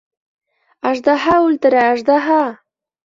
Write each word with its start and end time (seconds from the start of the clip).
Аждаһа 0.93 1.35
үлтерә, 1.49 1.85
аждаһа! 1.93 2.43